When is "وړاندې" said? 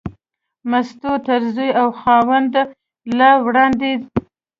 3.45-3.91